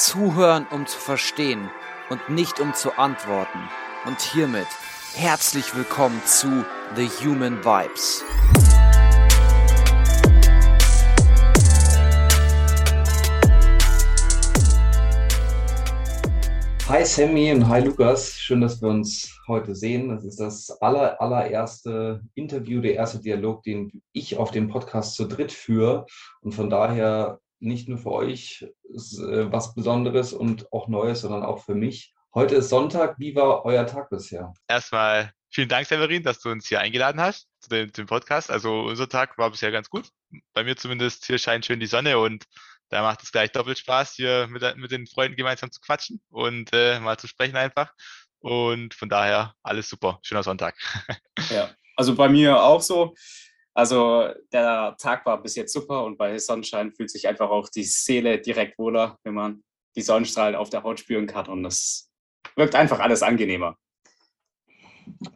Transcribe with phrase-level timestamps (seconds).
[0.00, 1.68] Zuhören, um zu verstehen
[2.08, 3.58] und nicht um zu antworten.
[4.06, 4.66] Und hiermit
[5.14, 6.64] herzlich willkommen zu
[6.96, 8.24] The Human Vibes.
[16.88, 20.08] Hi Sammy und hi Lukas, schön, dass wir uns heute sehen.
[20.08, 25.28] Das ist das aller, allererste Interview, der erste Dialog, den ich auf dem Podcast zu
[25.28, 26.06] dritt führe.
[26.40, 31.64] Und von daher nicht nur für euch äh, was Besonderes und auch Neues, sondern auch
[31.64, 32.14] für mich.
[32.34, 33.18] Heute ist Sonntag.
[33.18, 34.52] Wie war euer Tag bisher?
[34.68, 38.50] Erstmal vielen Dank, Severin, dass du uns hier eingeladen hast zu dem, dem Podcast.
[38.50, 40.08] Also unser Tag war bisher ganz gut.
[40.52, 41.26] Bei mir zumindest.
[41.26, 42.44] Hier scheint schön die Sonne und
[42.88, 46.70] da macht es gleich doppelt Spaß, hier mit, mit den Freunden gemeinsam zu quatschen und
[46.72, 47.92] äh, mal zu sprechen einfach.
[48.40, 50.18] Und von daher alles super.
[50.22, 50.76] Schöner Sonntag.
[51.50, 53.14] Ja, also bei mir auch so.
[53.74, 57.84] Also der Tag war bis jetzt super und bei Sonnenschein fühlt sich einfach auch die
[57.84, 59.62] Seele direkt wohler, wenn man
[59.96, 62.10] die Sonnenstrahlen auf der Haut spüren kann und das
[62.56, 63.76] wirkt einfach alles angenehmer.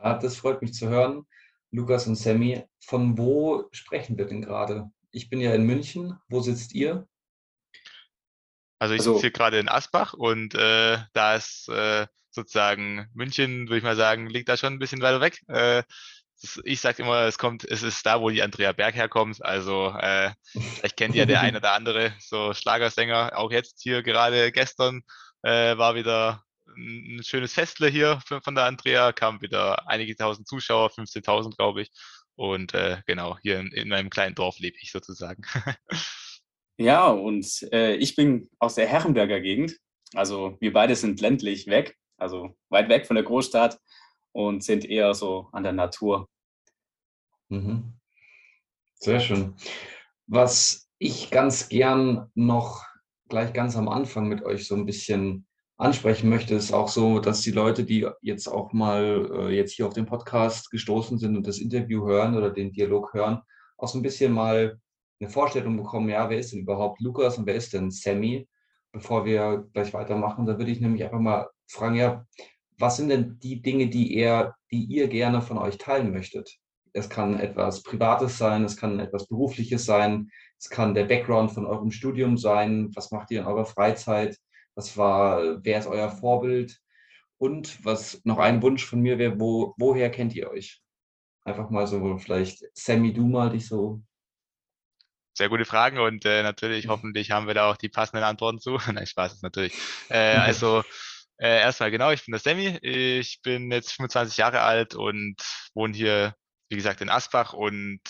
[0.02, 1.26] Ja, das freut mich zu hören.
[1.70, 4.90] Lukas und Sammy, von wo sprechen wir denn gerade?
[5.10, 6.18] Ich bin ja in München.
[6.28, 7.08] Wo sitzt ihr?
[8.78, 13.68] Also ich also, sitze hier gerade in Asbach und äh, da ist äh, sozusagen München,
[13.68, 15.40] würde ich mal sagen, liegt da schon ein bisschen weiter weg.
[15.48, 15.82] Äh,
[16.64, 19.44] ich sage immer, es kommt, es ist da, wo die Andrea Berg herkommt.
[19.44, 23.32] Also äh, vielleicht kennt ja der eine oder andere so Schlagersänger.
[23.36, 25.02] Auch jetzt hier gerade gestern
[25.42, 26.44] äh, war wieder
[26.76, 31.90] ein schönes Festle hier von der Andrea, kamen wieder einige tausend Zuschauer, 15.000 glaube ich.
[32.36, 35.42] Und äh, genau, hier in, in einem kleinen Dorf lebe ich sozusagen.
[36.76, 39.76] Ja, und äh, ich bin aus der Herrenberger Gegend.
[40.12, 43.78] Also wir beide sind ländlich weg, also weit weg von der Großstadt
[44.32, 46.28] und sind eher so an der Natur.
[47.48, 47.94] Mhm.
[48.94, 49.54] Sehr schön.
[50.26, 52.84] Was ich ganz gern noch
[53.28, 57.40] gleich ganz am Anfang mit euch so ein bisschen ansprechen möchte, ist auch so, dass
[57.40, 61.46] die Leute, die jetzt auch mal äh, jetzt hier auf den Podcast gestoßen sind und
[61.46, 63.42] das Interview hören oder den Dialog hören,
[63.76, 64.80] auch so ein bisschen mal
[65.20, 68.48] eine Vorstellung bekommen, ja, wer ist denn überhaupt Lukas und wer ist denn Sammy?
[68.92, 72.26] Bevor wir gleich weitermachen, da würde ich nämlich einfach mal fragen, ja,
[72.78, 76.58] was sind denn die Dinge, die ihr, die ihr gerne von euch teilen möchtet?
[76.94, 81.66] Es kann etwas Privates sein, es kann etwas Berufliches sein, es kann der Background von
[81.66, 84.38] eurem Studium sein, was macht ihr in eurer Freizeit,
[84.74, 86.80] was war, wer ist euer Vorbild?
[87.36, 90.80] Und was noch ein Wunsch von mir wäre, wo, woher kennt ihr euch?
[91.44, 94.02] Einfach mal so, vielleicht Sammy, du mal dich so
[95.36, 98.78] sehr gute Fragen und äh, natürlich hoffentlich haben wir da auch die passenden Antworten zu.
[98.92, 99.74] Nein, Spaß ist natürlich.
[100.08, 100.82] Äh, also
[101.38, 102.78] äh, erstmal genau, ich bin der Sammy.
[102.82, 105.36] Ich bin jetzt 25 Jahre alt und
[105.74, 106.34] wohne hier,
[106.68, 108.00] wie gesagt, in Asbach und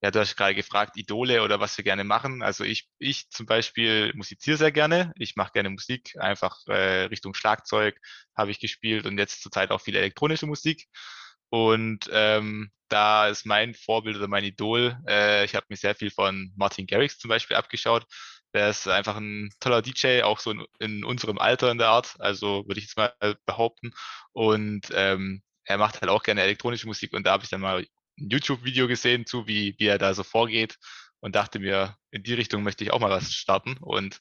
[0.00, 2.42] ja, du hast gerade gefragt, Idole oder was wir gerne machen.
[2.42, 5.12] Also ich, ich zum Beispiel musiziere sehr gerne.
[5.16, 7.98] Ich mache gerne Musik, einfach äh, Richtung Schlagzeug
[8.36, 10.86] habe ich gespielt und jetzt zurzeit auch viel elektronische Musik.
[11.50, 14.96] Und ähm, da ist mein Vorbild oder mein Idol.
[15.08, 18.06] Äh, ich habe mir sehr viel von Martin Garrix zum Beispiel abgeschaut.
[18.54, 22.16] Der ist einfach ein toller DJ, auch so in, in unserem Alter in der Art,
[22.18, 23.12] also würde ich jetzt mal
[23.46, 23.92] behaupten.
[24.32, 27.80] Und ähm, er macht halt auch gerne elektronische Musik und da habe ich dann mal
[27.80, 30.78] ein YouTube-Video gesehen zu, wie, wie er da so vorgeht
[31.20, 33.76] und dachte mir, in die Richtung möchte ich auch mal was starten.
[33.78, 34.20] Und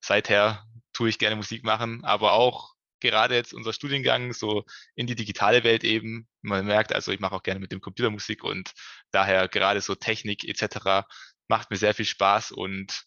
[0.00, 0.64] seither
[0.94, 4.64] tue ich gerne Musik machen, aber auch gerade jetzt unser Studiengang so
[4.94, 6.26] in die digitale Welt eben.
[6.40, 8.72] Man merkt, also ich mache auch gerne mit dem Computer Musik und
[9.10, 11.06] daher gerade so Technik etc.
[11.46, 13.04] macht mir sehr viel Spaß und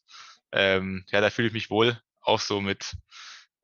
[0.51, 1.99] ähm, ja, da fühle ich mich wohl.
[2.21, 2.93] Auch so mit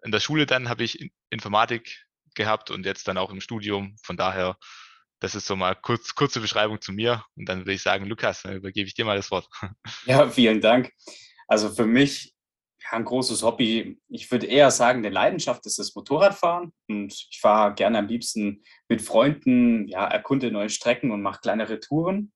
[0.03, 3.95] in der Schule dann habe ich Informatik gehabt und jetzt dann auch im Studium.
[4.03, 4.57] Von daher,
[5.19, 7.23] das ist so mal kurz, kurze Beschreibung zu mir.
[7.35, 9.47] Und dann würde ich sagen, Lukas, dann übergebe ich dir mal das Wort.
[10.05, 10.91] Ja, vielen Dank.
[11.47, 12.35] Also für mich
[12.85, 13.99] ja, ein großes Hobby.
[14.09, 16.71] Ich würde eher sagen, eine Leidenschaft ist das Motorradfahren.
[16.87, 21.79] Und ich fahre gerne am liebsten mit Freunden, ja, erkunde neue Strecken und mache kleinere
[21.79, 22.31] Touren.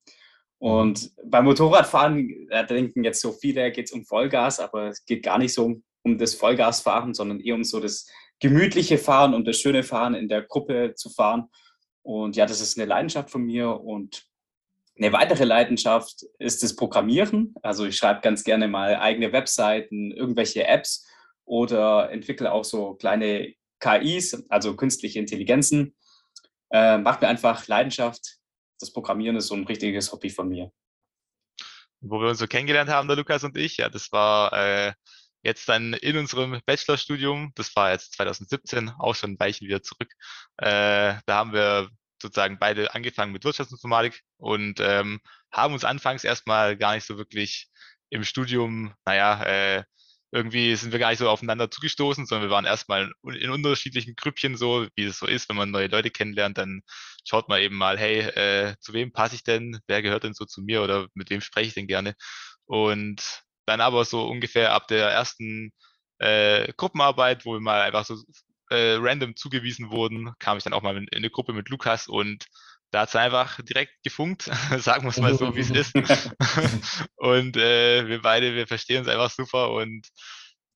[0.60, 5.24] Und beim Motorradfahren, da denken jetzt so viele, geht es um Vollgas, aber es geht
[5.24, 8.08] gar nicht so um, um das Vollgasfahren, sondern eher um so das
[8.40, 11.50] gemütliche Fahren, um das schöne Fahren in der Gruppe zu fahren.
[12.02, 14.26] Und ja, das ist eine Leidenschaft von mir und
[14.98, 17.56] eine weitere Leidenschaft ist das Programmieren.
[17.62, 21.08] Also ich schreibe ganz gerne mal eigene Webseiten, irgendwelche Apps
[21.46, 25.96] oder entwickle auch so kleine KIs, also künstliche Intelligenzen.
[26.72, 28.38] Äh, macht mir einfach Leidenschaft.
[28.80, 30.72] Das Programmieren ist so ein richtiges Hobby von mir.
[32.02, 34.94] Wo wir uns so kennengelernt haben, der Lukas und ich, ja, das war äh,
[35.44, 40.12] jetzt dann in unserem Bachelorstudium, das war jetzt 2017, auch schon ein Weilchen wieder zurück.
[40.58, 41.90] Äh, da haben wir
[42.22, 45.22] sozusagen beide angefangen mit Wirtschaftsinformatik und ähm,
[45.52, 47.70] haben uns anfangs erstmal gar nicht so wirklich
[48.10, 49.84] im Studium, naja, äh,
[50.32, 54.58] irgendwie sind wir gar nicht so aufeinander zugestoßen, sondern wir waren erstmal in unterschiedlichen Grüppchen
[54.58, 56.82] so, wie es so ist, wenn man neue Leute kennenlernt, dann
[57.26, 59.80] schaut man eben mal, hey, äh, zu wem passe ich denn?
[59.88, 62.14] Wer gehört denn so zu mir oder mit wem spreche ich denn gerne?
[62.66, 65.72] Und dann aber so ungefähr ab der ersten
[66.18, 68.16] äh, Gruppenarbeit, wo wir mal einfach so
[68.70, 72.08] äh, random zugewiesen wurden, kam ich dann auch mal in, in eine Gruppe mit Lukas
[72.08, 72.46] und
[72.92, 74.44] da hat es einfach direkt gefunkt,
[74.78, 75.94] sagen wir es mal so, wie es ist.
[77.16, 80.08] und äh, wir beide, wir verstehen uns einfach super und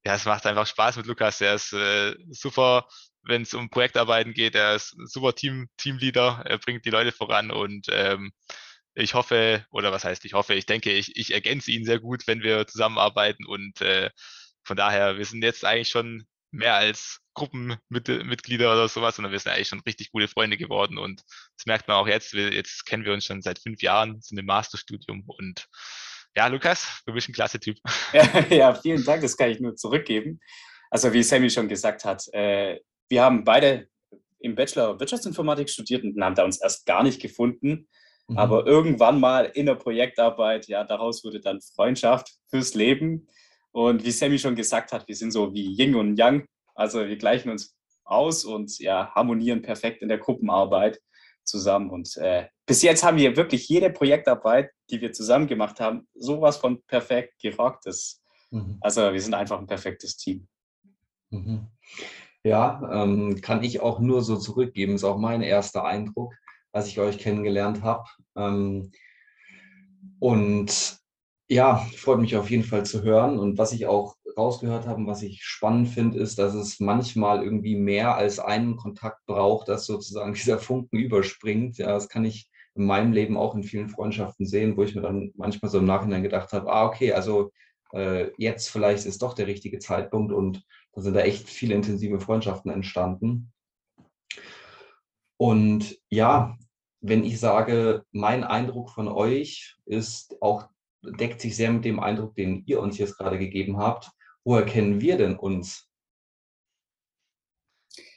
[0.05, 1.41] ja, es macht einfach Spaß mit Lukas.
[1.41, 2.87] Er ist äh, super,
[3.23, 4.53] wenn es um Projektarbeiten geht.
[4.53, 6.43] Er ist super Team, Teamleader.
[6.45, 8.33] Er bringt die Leute voran und ähm,
[8.95, 12.27] ich hoffe, oder was heißt ich hoffe, ich denke, ich, ich ergänze ihn sehr gut,
[12.27, 14.09] wenn wir zusammenarbeiten und äh,
[14.63, 19.51] von daher, wir sind jetzt eigentlich schon mehr als Gruppenmitglieder oder sowas, sondern wir sind
[19.51, 20.97] eigentlich schon richtig gute Freunde geworden.
[20.97, 21.21] Und
[21.57, 22.33] das merkt man auch jetzt.
[22.33, 25.23] Wir, jetzt kennen wir uns schon seit fünf Jahren, sind im Masterstudium.
[25.25, 25.67] Und
[26.35, 27.77] ja, Lukas, du bist ein klasse Typ.
[28.49, 30.39] Ja, vielen Dank, das kann ich nur zurückgeben.
[30.91, 32.79] Also wie Sammy schon gesagt hat, äh,
[33.09, 33.87] wir haben beide
[34.39, 37.87] im Bachelor Wirtschaftsinformatik studiert und haben da uns erst gar nicht gefunden.
[38.33, 38.37] Mhm.
[38.39, 43.27] Aber irgendwann mal in der Projektarbeit, ja, daraus wurde dann Freundschaft fürs Leben.
[43.71, 46.45] Und wie Sammy schon gesagt hat, wir sind so wie Yin und Yang.
[46.75, 50.99] Also wir gleichen uns aus und ja, harmonieren perfekt in der Gruppenarbeit
[51.43, 51.89] zusammen.
[51.89, 56.57] Und äh, bis jetzt haben wir wirklich jede Projektarbeit, die wir zusammen gemacht haben, sowas
[56.57, 57.85] von perfekt gerockt.
[57.85, 58.77] Das, mhm.
[58.81, 60.47] Also wir sind einfach ein perfektes Team.
[61.29, 61.67] Mhm.
[62.43, 64.95] Ja, ähm, kann ich auch nur so zurückgeben.
[64.95, 66.33] Ist auch mein erster Eindruck,
[66.73, 68.03] als ich euch kennengelernt habe.
[68.35, 68.91] Ähm,
[70.19, 70.97] und
[71.49, 73.39] ja, freut mich auf jeden Fall zu hören.
[73.39, 77.43] Und was ich auch rausgehört habe und was ich spannend finde, ist, dass es manchmal
[77.43, 81.77] irgendwie mehr als einen Kontakt braucht, dass sozusagen dieser Funken überspringt.
[81.77, 85.01] Ja, das kann ich in meinem Leben auch in vielen Freundschaften sehen, wo ich mir
[85.01, 87.51] dann manchmal so im Nachhinein gedacht habe, ah, okay, also
[87.93, 92.19] äh, jetzt vielleicht ist doch der richtige Zeitpunkt und da sind da echt viele intensive
[92.19, 93.51] Freundschaften entstanden.
[95.37, 96.57] Und ja,
[97.03, 100.69] wenn ich sage, mein Eindruck von euch ist auch
[101.01, 104.09] deckt sich sehr mit dem Eindruck, den ihr uns jetzt gerade gegeben habt.
[104.45, 105.89] Woher kennen wir denn uns?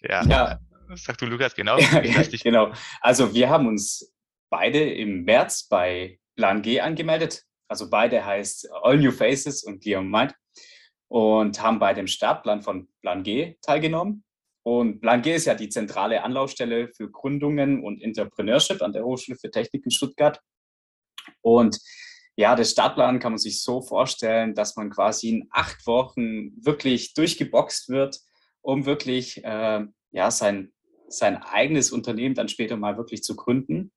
[0.03, 0.61] Ja, ja.
[0.95, 1.79] sag du, Lukas, genau.
[1.79, 2.73] Ja, genau.
[3.01, 4.15] Also wir haben uns
[4.51, 7.43] beide im März bei Plan G angemeldet.
[7.69, 10.35] Also beide heißt All New Faces und Guillaume Mind
[11.09, 14.25] und haben bei dem Startplan von Plan G teilgenommen.
[14.67, 19.39] Und Plan G ist ja die zentrale Anlaufstelle für Gründungen und Entrepreneurship an der Hochschule
[19.39, 20.41] für Technik in Stuttgart.
[21.41, 21.79] Und
[22.35, 27.15] ja, der Startplan kann man sich so vorstellen, dass man quasi in acht Wochen wirklich
[27.15, 28.19] durchgeboxt wird,
[28.61, 30.73] um wirklich äh, ja, sein,
[31.07, 33.93] sein eigenes Unternehmen dann später mal wirklich zu gründen.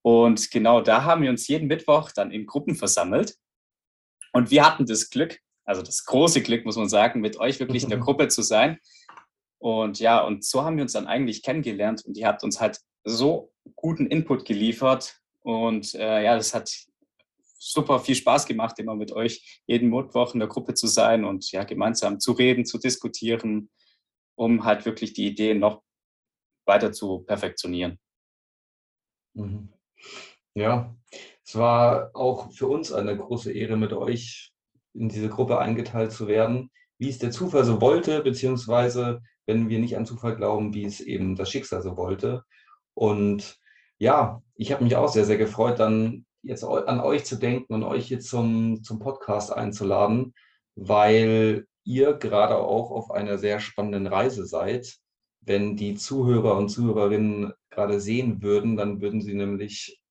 [0.00, 3.36] Und genau da haben wir uns jeden Mittwoch dann in Gruppen versammelt.
[4.32, 7.82] Und wir hatten das Glück, also das große Glück, muss man sagen, mit euch wirklich
[7.82, 8.78] in der Gruppe zu sein.
[9.60, 12.80] Und ja, und so haben wir uns dann eigentlich kennengelernt und ihr habt uns halt
[13.04, 15.20] so guten Input geliefert.
[15.42, 16.74] Und äh, ja, das hat
[17.58, 21.52] super viel Spaß gemacht, immer mit euch jeden Mittwoch in der Gruppe zu sein und
[21.52, 23.70] ja, gemeinsam zu reden, zu diskutieren,
[24.34, 25.82] um halt wirklich die Ideen noch
[26.66, 27.98] weiter zu perfektionieren.
[29.34, 29.72] Mhm.
[30.54, 30.96] Ja,
[31.44, 34.52] es war auch für uns eine große Ehre, mit euch
[34.94, 36.70] in diese Gruppe eingeteilt zu werden,
[37.00, 41.00] wie es der Zufall so wollte, beziehungsweise wenn wir nicht an Zufall glauben, wie es
[41.00, 42.44] eben das Schicksal so wollte.
[42.92, 43.58] Und
[43.98, 47.84] ja, ich habe mich auch sehr, sehr gefreut, dann jetzt an euch zu denken und
[47.84, 50.34] euch jetzt zum, zum Podcast einzuladen,
[50.76, 54.98] weil ihr gerade auch auf einer sehr spannenden Reise seid.
[55.40, 60.02] Wenn die Zuhörer und Zuhörerinnen gerade sehen würden, dann würden sie nämlich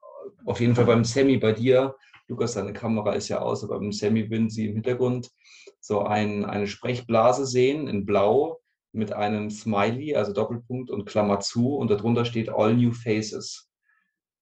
[0.45, 1.95] auf jeden Fall beim Sammy bei dir,
[2.29, 5.31] Lukas, deine Kamera ist ja aus, aber beim Sammy würden sie im Hintergrund
[5.79, 11.75] so ein, eine Sprechblase sehen in Blau mit einem Smiley, also Doppelpunkt und Klammer zu
[11.75, 13.69] und darunter steht All New Faces.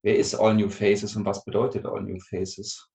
[0.03, 2.89] Wer ist All New Faces und was bedeutet All New Faces?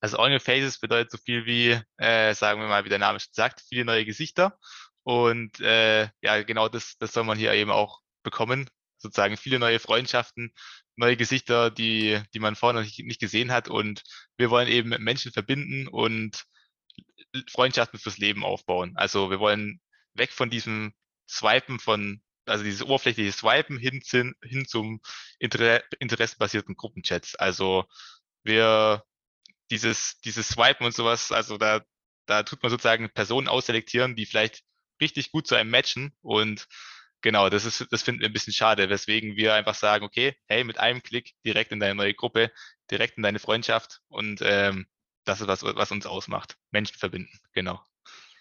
[0.00, 3.18] Also All New Faces bedeutet so viel wie, äh, sagen wir mal, wie der Name
[3.18, 4.56] schon sagt, viele neue Gesichter.
[5.02, 8.68] Und äh, ja, genau das, das soll man hier eben auch bekommen.
[8.98, 10.52] Sozusagen viele neue Freundschaften,
[10.96, 13.68] neue Gesichter, die, die man vorher noch nicht, gesehen hat.
[13.68, 14.02] Und
[14.36, 16.44] wir wollen eben Menschen verbinden und
[17.50, 18.92] Freundschaften fürs Leben aufbauen.
[18.96, 19.80] Also wir wollen
[20.14, 20.94] weg von diesem
[21.28, 24.02] Swipen von also dieses oberflächliche Swipen hin,
[24.42, 25.00] hin zum
[25.38, 27.34] Inter interessenbasierten Gruppenchats.
[27.34, 27.84] Also
[28.44, 29.04] wir
[29.70, 31.82] dieses, dieses Swipen und sowas, also da,
[32.26, 34.62] da tut man sozusagen Personen ausselektieren, die vielleicht
[35.00, 36.66] richtig gut zu einem matchen und
[37.22, 40.64] genau, das ist, das finden wir ein bisschen schade, weswegen wir einfach sagen, okay, hey,
[40.64, 42.50] mit einem Klick direkt in deine neue Gruppe,
[42.90, 44.86] direkt in deine Freundschaft und ähm,
[45.24, 46.56] das ist was, was uns ausmacht.
[46.70, 47.80] Menschen verbinden, genau.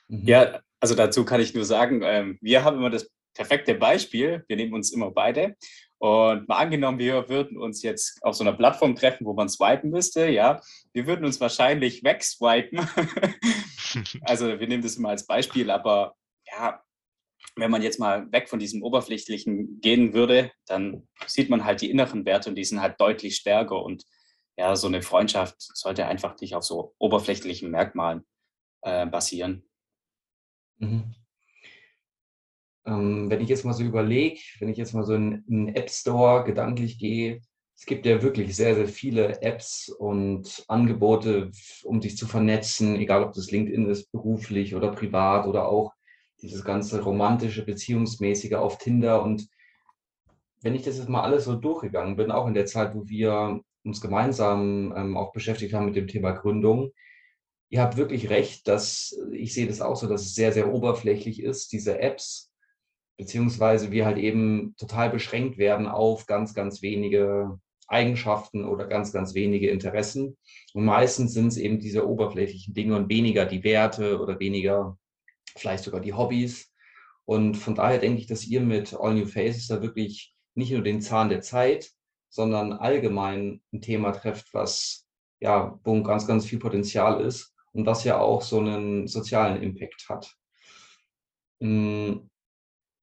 [0.08, 0.28] Mhm.
[0.28, 4.44] Ja, also dazu kann ich nur sagen, ähm, wir haben immer das perfekte Beispiel.
[4.48, 5.56] Wir nehmen uns immer beide.
[5.98, 9.92] Und mal angenommen, wir würden uns jetzt auf so einer Plattform treffen, wo man swipen
[9.92, 10.62] müsste, ja,
[10.94, 12.80] wir würden uns wahrscheinlich wegswipen.
[14.22, 16.16] also wir nehmen das immer als Beispiel, aber
[16.52, 16.82] ja,
[17.56, 21.90] wenn man jetzt mal weg von diesem Oberflächlichen gehen würde, dann sieht man halt die
[21.90, 23.82] inneren Werte und die sind halt deutlich stärker.
[23.82, 24.06] Und
[24.58, 28.26] ja, so eine Freundschaft sollte einfach nicht auf so oberflächlichen Merkmalen
[28.82, 29.64] äh, basieren.
[30.78, 31.16] Mhm.
[32.86, 35.90] Ähm, wenn ich jetzt mal so überlege, wenn ich jetzt mal so in einen App
[35.90, 37.42] Store gedanklich gehe,
[37.78, 41.52] es gibt ja wirklich sehr, sehr viele Apps und Angebote,
[41.84, 45.94] um sich zu vernetzen, egal ob das LinkedIn ist, beruflich oder privat oder auch
[46.42, 49.24] dieses ganze romantische, beziehungsmäßige auf Tinder.
[49.24, 49.48] Und
[50.62, 53.62] wenn ich das jetzt mal alles so durchgegangen bin, auch in der Zeit, wo wir
[53.84, 56.92] uns gemeinsam ähm, auch beschäftigt haben mit dem Thema Gründung,
[57.70, 61.42] ihr habt wirklich recht, dass ich sehe das auch so, dass es sehr, sehr oberflächlich
[61.42, 62.52] ist, diese Apps
[63.18, 69.36] beziehungsweise wir halt eben total beschränkt werden auf ganz, ganz wenige Eigenschaften oder ganz, ganz
[69.36, 70.38] wenige Interessen.
[70.74, 74.98] Und meistens sind es eben diese oberflächlichen Dinge und weniger die Werte oder weniger
[75.56, 76.72] vielleicht sogar die Hobbys.
[77.26, 80.82] Und von daher denke ich, dass ihr mit All New Faces da wirklich nicht nur
[80.82, 81.92] den Zahn der Zeit,
[82.30, 85.08] sondern allgemein ein Thema trefft, was
[85.40, 90.06] ja, wo ganz, ganz viel Potenzial ist und was ja auch so einen sozialen Impact
[90.10, 90.36] hat.
[91.60, 92.30] Hm,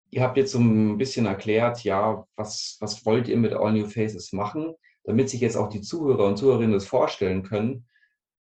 [0.09, 3.87] Ihr habt jetzt so ein bisschen erklärt, ja, was, was wollt ihr mit All New
[3.87, 4.73] Faces machen,
[5.03, 7.87] damit sich jetzt auch die Zuhörer und Zuhörerinnen das vorstellen können.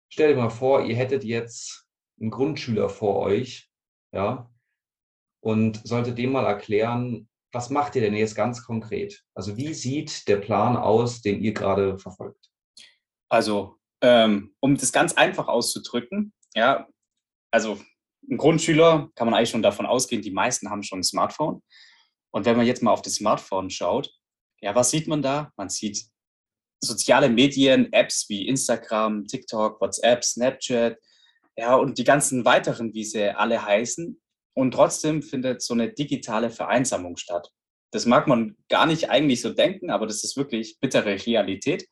[0.10, 1.88] Stell dir mal vor, ihr hättet jetzt
[2.22, 3.70] einen Grundschüler vor euch,
[4.16, 4.50] ja,
[5.44, 9.24] und solltet dem mal erklären, was macht ihr denn jetzt ganz konkret?
[9.36, 12.50] Also wie sieht der Plan aus, den ihr gerade verfolgt?
[13.30, 16.88] Also, ähm, um das ganz einfach auszudrücken, ja,
[17.52, 17.80] also
[18.30, 21.62] ein Grundschüler kann man eigentlich schon davon ausgehen, die meisten haben schon ein Smartphone.
[22.32, 24.12] Und wenn man jetzt mal auf das Smartphone schaut,
[24.62, 25.52] ja, was sieht man da?
[25.56, 26.06] Man sieht
[26.84, 30.98] soziale Medien, Apps wie Instagram, TikTok, WhatsApp, Snapchat,
[31.58, 34.22] ja, und die ganzen weiteren, wie sie alle heißen.
[34.54, 37.52] Und trotzdem findet so eine digitale Vereinsamung statt.
[37.92, 41.88] Das mag man gar nicht eigentlich so denken, aber das ist wirklich bittere Realität.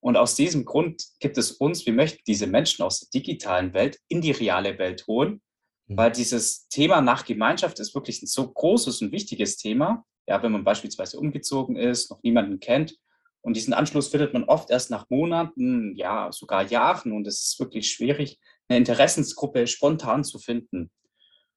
[0.00, 3.98] Und aus diesem Grund gibt es uns, wir möchten diese Menschen aus der digitalen Welt
[4.08, 5.40] in die reale Welt holen
[5.86, 5.96] Mhm.
[5.96, 10.04] Weil dieses Thema nach Gemeinschaft ist wirklich ein so großes und wichtiges Thema.
[10.26, 12.96] Ja, wenn man beispielsweise umgezogen ist, noch niemanden kennt.
[13.42, 17.12] Und diesen Anschluss findet man oft erst nach Monaten, ja, sogar Jahren.
[17.12, 20.90] Und es ist wirklich schwierig, eine Interessensgruppe spontan zu finden.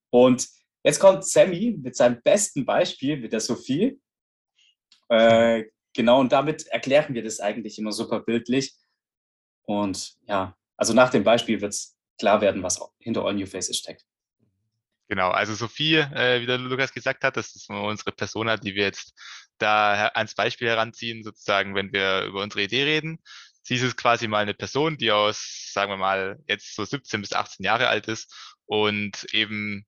[0.10, 0.48] Und
[0.84, 4.00] jetzt kommt Sammy mit seinem besten Beispiel, mit der Sophie.
[5.10, 8.74] Äh, genau, und damit erklären wir das eigentlich immer super bildlich.
[9.64, 13.78] Und ja, also nach dem Beispiel wird es klar werden, was hinter All New Faces
[13.78, 14.06] steckt.
[15.10, 18.84] Genau, also Sophie, äh, wie der Lukas gesagt hat, das ist unsere Persona, die wir
[18.84, 19.14] jetzt
[19.58, 23.20] da als Beispiel heranziehen, sozusagen, wenn wir über unsere Idee reden.
[23.68, 27.34] Sie ist quasi mal eine Person, die aus, sagen wir mal, jetzt so 17 bis
[27.34, 28.34] 18 Jahre alt ist
[28.66, 29.86] und eben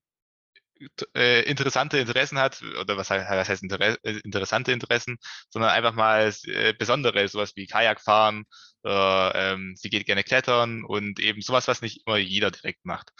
[1.14, 5.16] äh, interessante Interessen hat, oder was, was heißt Inter äh, interessante Interessen,
[5.48, 8.44] sondern einfach mal äh, besondere, sowas wie Kajakfahren,
[8.84, 13.10] äh, ähm, sie geht gerne klettern und eben sowas, was nicht immer jeder direkt macht.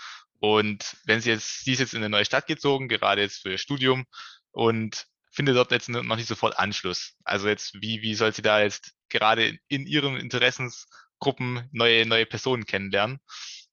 [0.41, 3.53] Und wenn sie jetzt, sie ist jetzt in eine neue Stadt gezogen, gerade jetzt für
[3.53, 4.05] ihr Studium
[4.51, 7.15] und findet dort jetzt noch nicht sofort Anschluss.
[7.25, 12.67] Also jetzt, wie, wie soll sie da jetzt gerade in ihren Interessensgruppen neue, neue Personen
[12.67, 13.21] kennenlernen?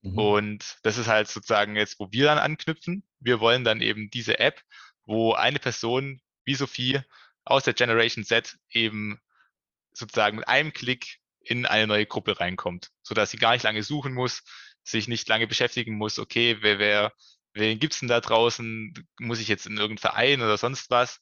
[0.01, 0.17] Mhm.
[0.17, 3.03] Und das ist halt sozusagen jetzt, wo wir dann anknüpfen.
[3.19, 4.61] Wir wollen dann eben diese App,
[5.05, 7.01] wo eine Person wie Sophie
[7.43, 9.19] aus der Generation Z eben
[9.93, 13.83] sozusagen mit einem Klick in eine neue Gruppe reinkommt, so dass sie gar nicht lange
[13.83, 14.43] suchen muss,
[14.83, 17.13] sich nicht lange beschäftigen muss, okay, wer, wer,
[17.53, 18.93] wen gibt's denn da draußen?
[19.19, 21.21] Muss ich jetzt in irgendeinen Verein oder sonst was?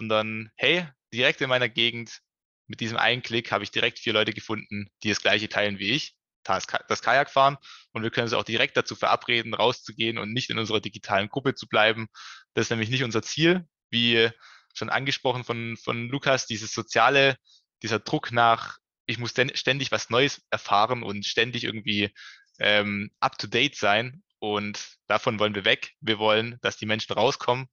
[0.00, 2.20] Sondern, hey, direkt in meiner Gegend,
[2.66, 5.90] mit diesem einen Klick habe ich direkt vier Leute gefunden, die das gleiche teilen wie
[5.90, 7.58] ich, das, das Kajak fahren
[7.92, 11.54] und wir können uns auch direkt dazu verabreden, rauszugehen und nicht in unserer digitalen Gruppe
[11.54, 12.08] zu bleiben.
[12.54, 14.30] Das ist nämlich nicht unser Ziel, wie
[14.72, 17.36] schon angesprochen von, von Lukas, dieses soziale,
[17.82, 22.08] dieser Druck nach, ich muss ständig was Neues erfahren und ständig irgendwie
[22.58, 25.92] ähm, up-to-date sein und davon wollen wir weg.
[26.00, 27.68] Wir wollen, dass die Menschen rauskommen,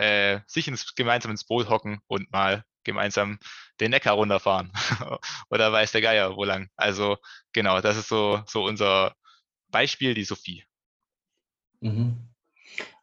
[0.00, 3.38] äh, sich ins, gemeinsam ins Boot hocken und mal gemeinsam
[3.80, 4.72] den Neckar runterfahren.
[5.50, 6.68] Oder weiß der Geier, wo lang.
[6.76, 7.18] Also
[7.52, 9.14] genau, das ist so, so unser
[9.68, 10.64] Beispiel, die Sophie.
[11.80, 12.16] Mhm.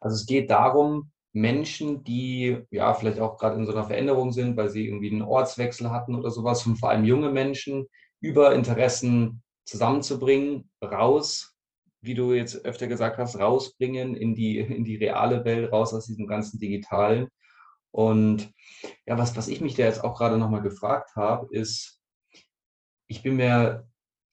[0.00, 4.56] Also es geht darum, Menschen, die ja vielleicht auch gerade in so einer Veränderung sind,
[4.56, 7.86] weil sie irgendwie einen Ortswechsel hatten oder sowas, und vor allem junge Menschen
[8.20, 11.54] über Interessen zusammenzubringen, raus,
[12.08, 16.06] wie du jetzt öfter gesagt hast, rausbringen in die, in die reale Welt, raus aus
[16.06, 17.28] diesem ganzen Digitalen.
[17.92, 18.52] Und
[19.06, 22.00] ja, was, was ich mich da jetzt auch gerade nochmal gefragt habe, ist,
[23.06, 23.86] ich bin mir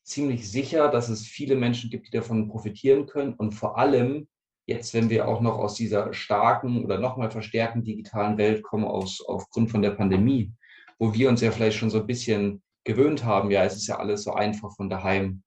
[0.03, 4.27] ziemlich sicher, dass es viele Menschen gibt, die davon profitieren können und vor allem
[4.67, 9.21] jetzt, wenn wir auch noch aus dieser starken oder nochmal verstärkten digitalen Welt kommen, aus,
[9.25, 10.51] aufgrund von der Pandemie,
[10.97, 13.97] wo wir uns ja vielleicht schon so ein bisschen gewöhnt haben, ja, es ist ja
[13.97, 15.43] alles so einfach von daheim.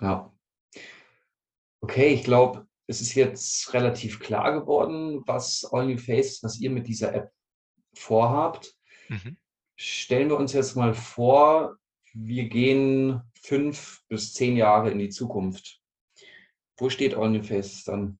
[0.00, 0.32] Ja.
[1.82, 6.70] Okay, ich glaube, es ist jetzt relativ klar geworden, was All New Face, was ihr
[6.70, 7.32] mit dieser App
[7.94, 8.74] vorhabt.
[9.08, 9.36] Mhm.
[9.76, 11.76] Stellen wir uns jetzt mal vor,
[12.12, 15.80] wir gehen fünf bis zehn Jahre in die Zukunft.
[16.76, 18.18] Wo steht OnlyFace dann?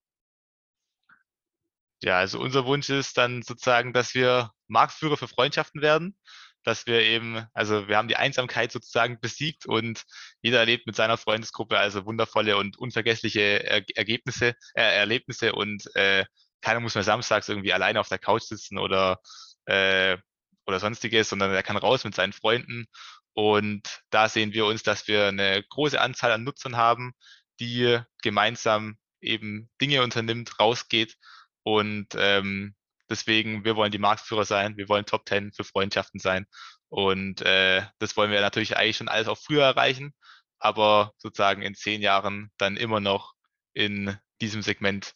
[2.02, 6.16] Ja, also unser Wunsch ist dann sozusagen, dass wir Marktführer für Freundschaften werden,
[6.64, 10.04] dass wir eben, also wir haben die Einsamkeit sozusagen besiegt und
[10.42, 16.24] jeder erlebt mit seiner Freundesgruppe also wundervolle und unvergessliche er Ergebnisse, äh, Erlebnisse und äh,
[16.60, 19.20] keiner muss mehr samstags irgendwie alleine auf der Couch sitzen oder
[19.66, 20.18] äh,
[20.66, 22.86] oder sonstiges, sondern er kann raus mit seinen Freunden
[23.32, 27.12] und da sehen wir uns, dass wir eine große Anzahl an Nutzern haben,
[27.60, 31.16] die gemeinsam eben Dinge unternimmt, rausgeht.
[31.62, 32.74] Und ähm,
[33.10, 36.46] deswegen, wir wollen die Marktführer sein, wir wollen Top Ten für Freundschaften sein.
[36.88, 40.14] Und äh, das wollen wir natürlich eigentlich schon alles auch früher erreichen,
[40.58, 43.34] aber sozusagen in zehn Jahren dann immer noch
[43.74, 45.14] in diesem Segment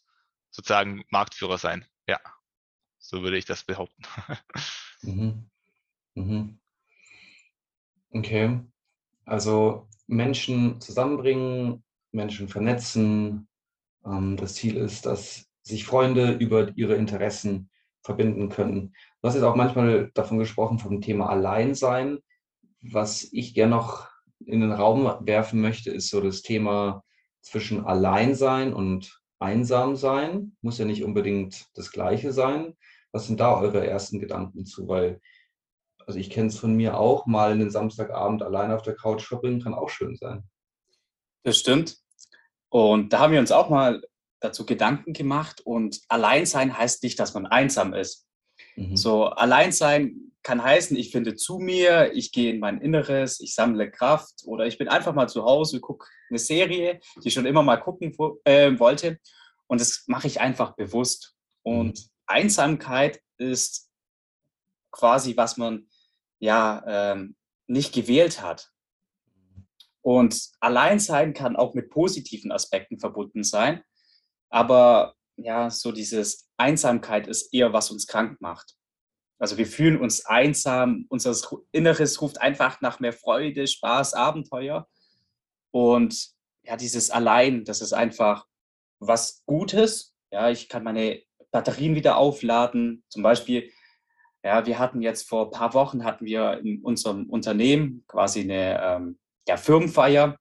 [0.51, 1.85] sozusagen Marktführer sein.
[2.07, 2.19] Ja,
[2.99, 4.03] so würde ich das behaupten.
[5.01, 5.49] mhm.
[6.13, 6.59] Mhm.
[8.11, 8.61] Okay,
[9.25, 13.49] also Menschen zusammenbringen, Menschen vernetzen.
[14.05, 17.69] Ähm, das Ziel ist, dass sich Freunde über ihre Interessen
[18.05, 18.93] verbinden können.
[19.21, 22.19] Du hast jetzt auch manchmal davon gesprochen, vom Thema Alleinsein.
[22.81, 24.07] Was ich gerne noch
[24.45, 27.03] in den Raum werfen möchte, ist so das Thema
[27.41, 30.55] zwischen Alleinsein und Einsamsein.
[30.61, 32.75] Muss ja nicht unbedingt das Gleiche sein.
[33.11, 34.87] Was sind da eure ersten Gedanken zu?
[34.87, 35.19] Weil,
[36.05, 39.63] also ich kenne es von mir auch, mal einen Samstagabend allein auf der Couch verbringen
[39.63, 40.43] kann auch schön sein.
[41.43, 41.97] Das stimmt.
[42.69, 44.03] Und da haben wir uns auch mal
[44.39, 45.61] dazu Gedanken gemacht.
[45.61, 48.27] Und Alleinsein heißt nicht, dass man einsam ist.
[48.75, 48.95] Mhm.
[48.95, 53.89] So, Alleinsein kann heißen, ich finde zu mir, ich gehe in mein Inneres, ich sammle
[53.89, 57.63] Kraft oder ich bin einfach mal zu Hause, gucke eine Serie, die ich schon immer
[57.63, 59.19] mal gucken äh, wollte.
[59.67, 61.35] Und das mache ich einfach bewusst.
[61.63, 62.09] Und mhm.
[62.27, 63.89] Einsamkeit ist
[64.91, 65.87] quasi, was man
[66.39, 67.35] ja ähm,
[67.67, 68.71] nicht gewählt hat.
[70.01, 73.81] Und Alleinsein kann auch mit positiven Aspekten verbunden sein.
[74.55, 78.77] Aber ja, so dieses Einsamkeit ist eher, was uns krank macht.
[79.37, 81.35] Also wir fühlen uns einsam, unser
[81.73, 84.87] Inneres ruft einfach nach mehr Freude, Spaß, Abenteuer.
[85.71, 86.29] Und
[86.63, 88.45] ja, dieses Allein, das ist einfach
[88.99, 90.15] was Gutes.
[90.31, 93.03] Ja, ich kann meine Batterien wieder aufladen.
[93.09, 93.69] Zum Beispiel,
[94.41, 98.81] ja, wir hatten jetzt vor ein paar Wochen hatten wir in unserem Unternehmen quasi eine
[98.81, 100.37] ähm, ja, Firmenfeier,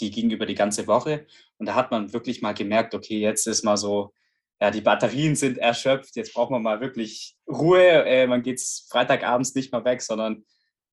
[0.00, 1.26] die ging über die ganze Woche.
[1.58, 4.12] Und da hat man wirklich mal gemerkt, okay, jetzt ist mal so,
[4.60, 8.04] ja, die Batterien sind erschöpft, jetzt braucht man mal wirklich Ruhe.
[8.04, 10.44] Äh, man geht Freitagabends nicht mehr weg, sondern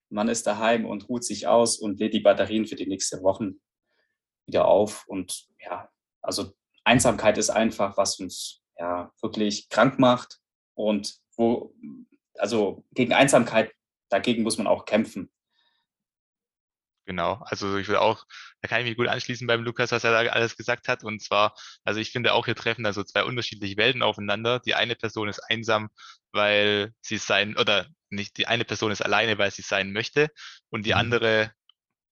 [0.10, 3.60] man ist daheim und ruht sich aus und lädt die Batterien für die nächste Wochen
[4.46, 5.06] wieder auf.
[5.08, 5.90] Und ja,
[6.22, 10.40] also Einsamkeit ist einfach, was uns ja wirklich krank macht.
[10.76, 11.74] Und wo,
[12.38, 13.72] also gegen Einsamkeit,
[14.10, 15.32] dagegen muss man auch kämpfen.
[17.06, 18.26] Genau, also ich würde auch,
[18.62, 21.04] da kann ich mich gut anschließen beim Lukas, was er da alles gesagt hat.
[21.04, 24.60] Und zwar, also ich finde auch, hier treffen da so zwei unterschiedliche Welten aufeinander.
[24.60, 25.90] Die eine Person ist einsam,
[26.32, 30.30] weil sie sein, oder nicht, die eine Person ist alleine, weil sie sein möchte.
[30.70, 31.00] Und die mhm.
[31.00, 31.52] andere,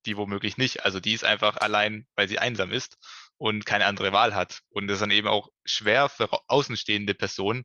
[0.05, 0.85] die womöglich nicht.
[0.85, 2.97] Also die ist einfach allein, weil sie einsam ist
[3.37, 4.61] und keine andere Wahl hat.
[4.69, 7.63] Und das ist dann eben auch schwer für außenstehende Personen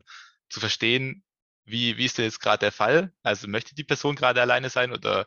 [0.49, 1.25] zu verstehen,
[1.67, 3.13] wie, wie ist denn jetzt gerade der Fall?
[3.23, 5.27] Also möchte die Person gerade alleine sein oder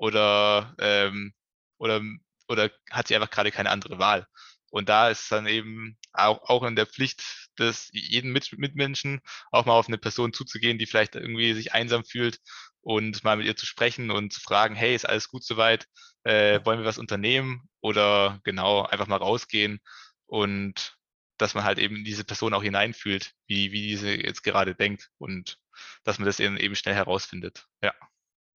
[0.00, 1.34] oder, ähm,
[1.78, 2.00] oder,
[2.48, 4.26] oder hat sie einfach gerade keine andere Wahl.
[4.70, 7.22] Und da ist dann eben auch, auch in der Pflicht
[7.58, 12.04] des jeden Mit Mitmenschen auch mal auf eine Person zuzugehen, die vielleicht irgendwie sich einsam
[12.04, 12.38] fühlt
[12.80, 15.86] und mal mit ihr zu sprechen und zu fragen, hey, ist alles gut soweit?
[16.24, 17.68] Äh, wollen wir was unternehmen?
[17.82, 19.80] Oder genau, einfach mal rausgehen
[20.26, 20.96] und
[21.36, 25.58] dass man halt eben diese Person auch hineinfühlt, wie, wie diese jetzt gerade denkt und
[26.04, 27.66] dass man das eben, eben schnell herausfindet.
[27.82, 27.92] Ja.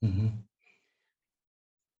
[0.01, 0.47] Mhm.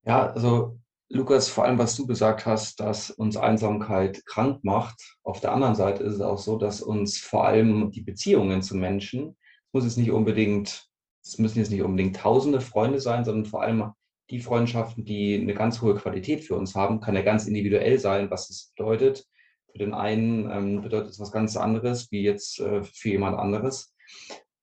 [0.06, 5.18] Ja, also Lukas, vor allem was du gesagt hast, dass uns Einsamkeit krank macht.
[5.24, 8.76] Auf der anderen Seite ist es auch so, dass uns vor allem die Beziehungen zu
[8.76, 10.88] Menschen, es muss jetzt nicht unbedingt,
[11.24, 13.94] es müssen jetzt nicht unbedingt tausende Freunde sein, sondern vor allem
[14.30, 18.30] die Freundschaften, die eine ganz hohe Qualität für uns haben, kann ja ganz individuell sein,
[18.30, 19.26] was es bedeutet.
[19.72, 23.94] Für den einen ähm, bedeutet es was ganz anderes, wie jetzt äh, für jemand anderes.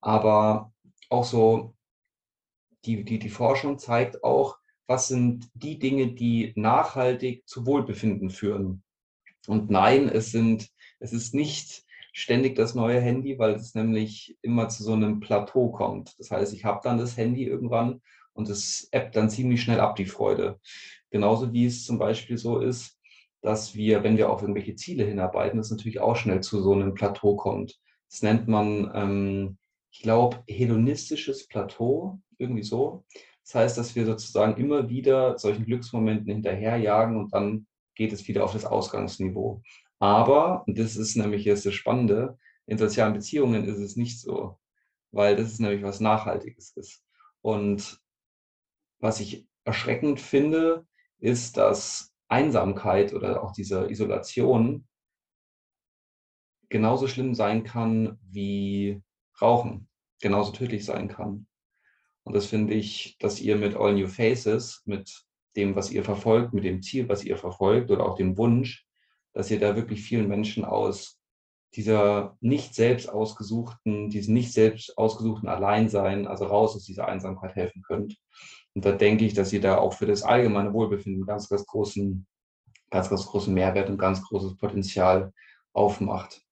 [0.01, 0.73] Aber
[1.11, 1.75] auch so,
[2.85, 8.83] die, die, die Forschung zeigt auch, was sind die Dinge, die nachhaltig zu Wohlbefinden führen.
[9.47, 10.69] Und nein, es sind,
[10.99, 15.71] es ist nicht ständig das neue Handy, weil es nämlich immer zu so einem Plateau
[15.71, 16.19] kommt.
[16.19, 18.03] Das heißt, ich habe dann das Handy irgendwann
[18.35, 20.61] und es ebbt dann ziemlich schnell ab, die Freude.
[21.11, 22.99] Genauso wie es zum Beispiel so ist,
[23.41, 26.95] dass wir, wenn wir auf irgendwelche Ziele hinarbeiten, es natürlich auch schnell zu so einem
[26.95, 27.79] Plateau kommt.
[28.09, 29.59] Das nennt man, ähm,
[29.91, 33.05] ich glaube, hedonistisches Plateau, irgendwie so.
[33.45, 38.45] Das heißt, dass wir sozusagen immer wieder solchen Glücksmomenten hinterherjagen und dann geht es wieder
[38.45, 39.63] auf das Ausgangsniveau.
[39.99, 44.59] Aber, und das ist nämlich jetzt das Spannende, in sozialen Beziehungen ist es nicht so,
[45.11, 47.05] weil das ist nämlich was Nachhaltiges ist.
[47.41, 48.01] Und
[49.01, 50.87] was ich erschreckend finde,
[51.19, 54.87] ist, dass Einsamkeit oder auch diese Isolation
[56.69, 59.03] genauso schlimm sein kann wie
[59.41, 59.89] Rauchen,
[60.21, 61.47] genauso tödlich sein kann.
[62.25, 65.25] Und das finde ich, dass ihr mit All New Faces, mit
[65.57, 68.87] dem, was ihr verfolgt, mit dem Ziel, was ihr verfolgt oder auch dem Wunsch,
[69.33, 71.19] dass ihr da wirklich vielen Menschen aus
[71.75, 77.83] dieser nicht selbst ausgesuchten, diesem nicht selbst ausgesuchten Alleinsein, also raus aus dieser Einsamkeit helfen
[77.83, 78.19] könnt.
[78.75, 82.27] Und da denke ich, dass ihr da auch für das allgemeine Wohlbefinden ganz, ganz großen,
[82.91, 85.33] ganz, ganz großen Mehrwert und ganz großes Potenzial
[85.73, 86.43] aufmacht.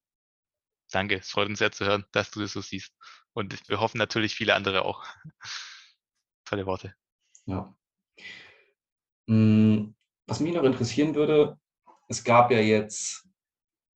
[0.90, 2.92] Danke, es freut uns sehr zu hören, dass du das so siehst.
[3.32, 5.04] Und wir hoffen natürlich viele andere auch.
[6.44, 6.94] Tolle Worte.
[7.46, 7.74] Ja.
[9.28, 9.94] Hm,
[10.26, 11.58] was mich noch interessieren würde,
[12.08, 13.26] es gab ja jetzt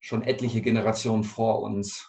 [0.01, 2.09] schon etliche Generationen vor uns.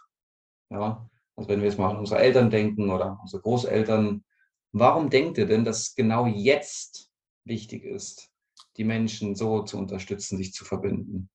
[0.69, 4.23] Ja, also wenn wir jetzt mal an unsere Eltern denken oder unsere Großeltern,
[4.71, 7.11] warum denkt ihr denn, dass genau jetzt
[7.43, 8.29] wichtig ist,
[8.77, 11.29] die Menschen so zu unterstützen, sich zu verbinden?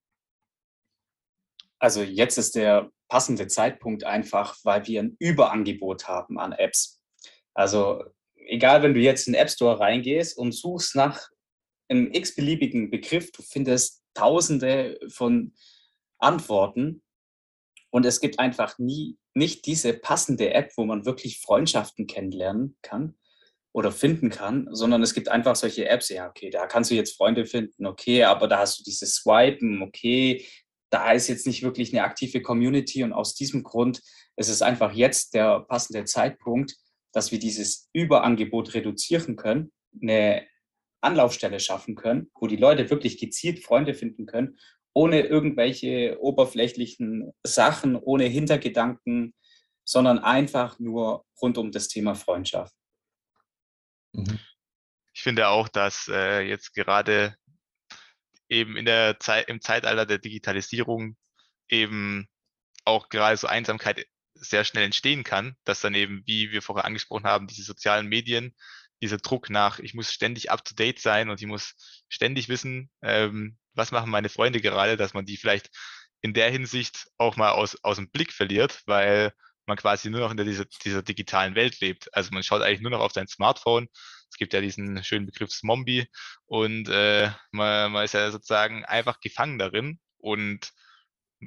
[1.81, 7.01] Also jetzt ist der passende Zeitpunkt einfach, weil wir ein Überangebot haben an Apps.
[7.55, 8.03] Also
[8.35, 11.29] egal, wenn du jetzt in den App Store reingehst und suchst nach
[11.89, 15.55] einem x-beliebigen Begriff, du findest tausende von
[16.19, 17.01] Antworten
[17.89, 23.15] und es gibt einfach nie nicht diese passende App, wo man wirklich Freundschaften kennenlernen kann
[23.73, 27.15] oder finden kann, sondern es gibt einfach solche Apps, ja, okay, da kannst du jetzt
[27.15, 30.45] Freunde finden, okay, aber da hast du dieses Swipen, okay,
[30.91, 34.01] da ist jetzt nicht wirklich eine aktive Community und aus diesem Grund
[34.35, 36.75] ist es einfach jetzt der passende Zeitpunkt,
[37.13, 40.45] dass wir dieses Überangebot reduzieren können, eine
[41.01, 44.59] Anlaufstelle schaffen können, wo die Leute wirklich gezielt Freunde finden können,
[44.93, 49.33] ohne irgendwelche oberflächlichen Sachen, ohne Hintergedanken,
[49.85, 52.73] sondern einfach nur rund um das Thema Freundschaft.
[54.13, 54.39] Mhm.
[55.13, 57.35] Ich finde auch, dass äh, jetzt gerade
[58.51, 61.15] eben in der Zeit, im Zeitalter der Digitalisierung
[61.69, 62.27] eben
[62.85, 67.25] auch gerade so Einsamkeit sehr schnell entstehen kann, dass dann eben, wie wir vorher angesprochen
[67.25, 68.55] haben, diese sozialen Medien,
[69.01, 71.75] dieser Druck nach, ich muss ständig up to date sein und ich muss
[72.09, 75.69] ständig wissen, ähm, was machen meine Freunde gerade, dass man die vielleicht
[76.21, 79.31] in der Hinsicht auch mal aus, aus dem Blick verliert, weil
[79.65, 82.13] man quasi nur noch in dieser, dieser digitalen Welt lebt.
[82.13, 83.87] Also man schaut eigentlich nur noch auf sein Smartphone.
[84.31, 86.07] Es gibt ja diesen schönen Begriff Zombie
[86.45, 90.71] und äh, man, man ist ja sozusagen einfach gefangen darin und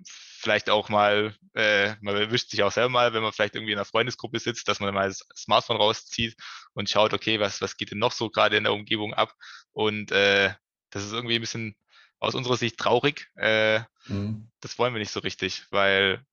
[0.04, 3.78] vielleicht auch mal, äh, man erwischt sich auch selber mal, wenn man vielleicht irgendwie in
[3.78, 6.36] einer Freundesgruppe sitzt, dass man mal das Smartphone rauszieht
[6.74, 9.34] und schaut, okay, was, was geht denn noch so gerade in der Umgebung ab?
[9.72, 10.52] Und äh,
[10.90, 11.76] das ist irgendwie ein bisschen
[12.18, 13.28] aus unserer Sicht traurig.
[13.36, 14.50] Äh, mhm.
[14.60, 16.24] Das wollen wir nicht so richtig, weil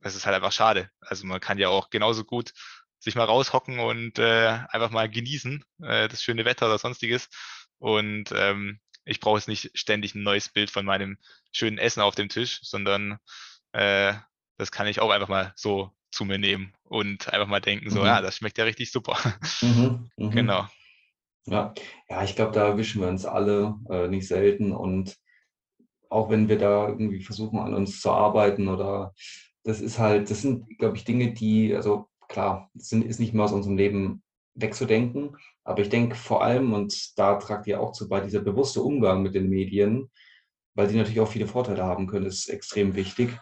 [0.00, 0.90] es ist halt einfach schade.
[1.00, 2.52] Also man kann ja auch genauso gut
[3.00, 7.28] sich mal raushocken und äh, einfach mal genießen, äh, das schöne Wetter oder sonstiges.
[7.78, 11.18] Und ähm, ich brauche jetzt nicht ständig ein neues Bild von meinem
[11.50, 13.18] schönen Essen auf dem Tisch, sondern
[13.72, 14.14] äh,
[14.58, 18.00] das kann ich auch einfach mal so zu mir nehmen und einfach mal denken, so,
[18.00, 18.06] mhm.
[18.06, 19.16] ja, das schmeckt ja richtig super.
[19.62, 20.30] Mhm, mh.
[20.30, 20.68] Genau.
[21.46, 21.72] Ja,
[22.08, 25.16] ja ich glaube, da erwischen wir uns alle äh, nicht selten und
[26.10, 29.14] auch wenn wir da irgendwie versuchen, an uns zu arbeiten oder
[29.62, 33.44] das ist halt, das sind, glaube ich, Dinge, die, also klar, sind, ist nicht mehr
[33.44, 34.22] aus unserem Leben
[34.54, 38.82] wegzudenken, aber ich denke vor allem, und da tragt ihr auch zu bei, dieser bewusste
[38.82, 40.10] Umgang mit den Medien,
[40.74, 43.38] weil sie natürlich auch viele Vorteile haben können, ist extrem wichtig.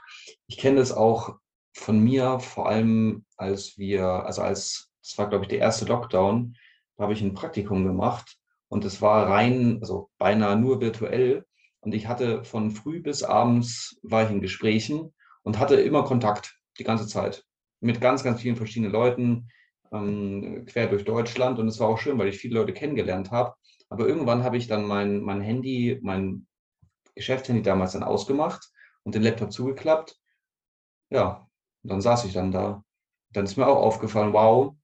[0.47, 1.37] Ich kenne das auch
[1.75, 6.57] von mir, vor allem als wir, also als, das war glaube ich der erste Lockdown,
[6.97, 8.37] da habe ich ein Praktikum gemacht
[8.69, 11.45] und es war rein, also beinahe nur virtuell.
[11.81, 16.59] Und ich hatte von früh bis abends war ich in Gesprächen und hatte immer Kontakt
[16.79, 17.45] die ganze Zeit
[17.81, 19.49] mit ganz, ganz vielen verschiedenen Leuten
[19.93, 23.55] ähm, quer durch Deutschland und es war auch schön, weil ich viele Leute kennengelernt habe
[23.89, 26.47] Aber irgendwann habe ich dann mein, mein Handy, mein
[27.15, 28.71] Geschäftshandy damals dann ausgemacht
[29.05, 30.17] und den Laptop zugeklappt.
[31.11, 31.49] Ja,
[31.83, 32.85] dann saß ich dann da.
[33.33, 34.75] Dann ist mir auch aufgefallen, wow,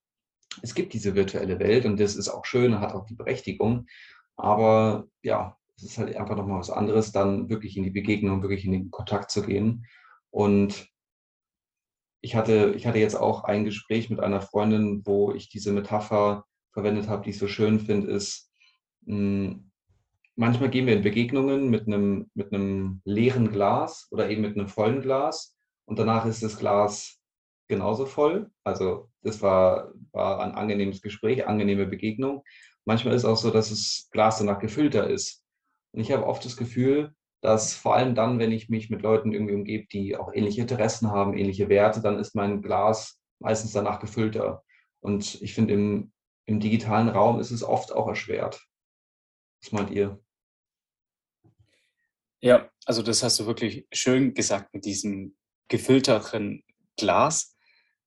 [0.62, 3.86] es gibt diese virtuelle Welt und das ist auch schön, hat auch die Berechtigung.
[4.36, 8.64] Aber ja, es ist halt einfach nochmal was anderes, dann wirklich in die Begegnung, wirklich
[8.64, 9.86] in den Kontakt zu gehen.
[10.30, 10.88] Und
[12.24, 16.46] ich hatte, ich hatte jetzt auch ein Gespräch mit einer Freundin, wo ich diese Metapher
[16.72, 18.50] verwendet habe, die ich so schön finde, ist,
[19.02, 19.70] mh, hm,
[20.34, 24.68] manchmal gehen wir in Begegnungen mit einem, mit einem leeren Glas oder eben mit einem
[24.68, 27.20] vollen Glas und danach ist das Glas
[27.68, 28.50] genauso voll.
[28.64, 32.42] Also das war, war ein angenehmes Gespräch, angenehme Begegnung.
[32.86, 35.44] Manchmal ist auch so, dass das Glas danach gefüllter ist.
[35.92, 39.30] Und ich habe oft das Gefühl, dass vor allem dann, wenn ich mich mit Leuten
[39.30, 44.00] irgendwie umgebe, die auch ähnliche Interessen haben, ähnliche Werte, dann ist mein Glas meistens danach
[44.00, 44.64] gefüllter.
[45.00, 46.12] Und ich finde, im,
[46.46, 48.66] im digitalen Raum ist es oft auch erschwert.
[49.62, 50.18] Was meint ihr?
[52.40, 55.36] Ja, also das hast du wirklich schön gesagt mit diesem
[55.68, 56.64] gefüllteren
[56.96, 57.58] Glas.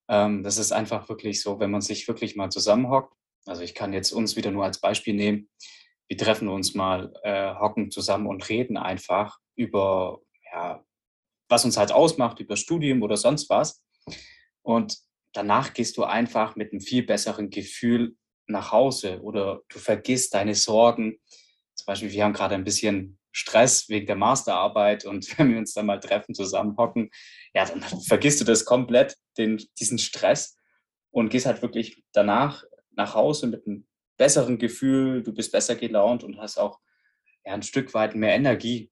[0.08, 3.14] Ähm, das ist einfach wirklich so, wenn man sich wirklich mal zusammenhockt.
[3.46, 5.48] Also ich kann jetzt uns wieder nur als Beispiel nehmen.
[6.08, 10.84] Wir treffen uns mal, äh, hocken zusammen und reden einfach über, ja,
[11.50, 13.84] was uns halt ausmacht, über Studium oder sonst was.
[14.62, 14.98] Und
[15.34, 18.16] danach gehst du einfach mit einem viel besseren Gefühl
[18.48, 21.20] nach Hause oder du vergisst deine Sorgen.
[21.76, 25.74] Zum Beispiel, wir haben gerade ein bisschen Stress wegen der Masterarbeit und wenn wir uns
[25.74, 27.12] dann mal treffen, zusammenhocken,
[27.54, 30.58] ja, dann vergisst du das komplett, den, diesen Stress
[31.12, 33.87] und gehst halt wirklich danach nach Hause mit einem
[34.18, 36.80] besseren Gefühl, du bist besser gelaunt und hast auch
[37.46, 38.92] ja, ein Stück weit mehr Energie.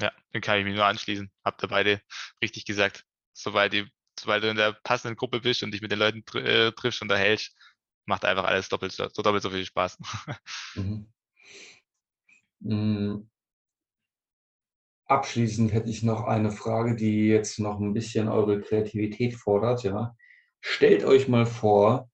[0.00, 1.30] Ja, den kann ich mich nur anschließen.
[1.44, 2.02] Habt ihr beide
[2.42, 3.04] richtig gesagt.
[3.32, 3.86] Sobald, die,
[4.18, 7.02] sobald du in der passenden Gruppe bist und dich mit den Leuten tr äh, triffst
[7.02, 7.54] und erhältst,
[8.06, 9.98] macht einfach alles doppelt so, doppelt so viel Spaß.
[10.74, 11.12] Mhm.
[12.62, 13.30] Hm.
[15.08, 19.84] Abschließend hätte ich noch eine Frage, die jetzt noch ein bisschen eure Kreativität fordert.
[19.84, 20.16] Ja.
[20.60, 22.10] Stellt euch mal vor,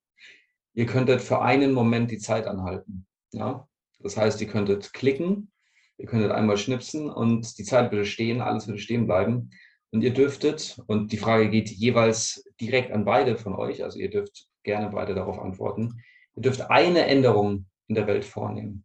[0.75, 3.07] ihr könntet für einen Moment die Zeit anhalten.
[3.33, 3.69] Ja.
[4.01, 5.53] Das heißt, ihr könntet klicken,
[5.97, 9.51] ihr könntet einmal schnipsen und die Zeit würde stehen, alles würde stehen bleiben.
[9.93, 14.11] Und ihr dürftet, und die Frage geht jeweils direkt an beide von euch, also ihr
[14.11, 16.03] dürft gerne beide darauf antworten,
[16.35, 18.85] ihr dürft eine Änderung in der Welt vornehmen.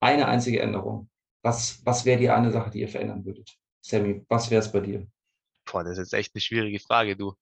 [0.00, 1.10] Eine einzige Änderung.
[1.42, 3.56] Was, was wäre die eine Sache, die ihr verändern würdet?
[3.82, 5.06] Sammy, was wäre es bei dir?
[5.70, 7.34] Boah, das ist jetzt echt eine schwierige Frage, du.